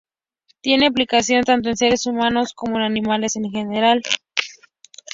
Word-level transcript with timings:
Tiene 0.61 0.87
aplicación 0.87 1.43
tanto 1.43 1.69
en 1.69 1.77
seres 1.77 2.07
humanos 2.07 2.53
como 2.55 2.77
en 2.77 2.81
animales 2.85 3.35
en 3.35 3.51
general. 3.51 4.01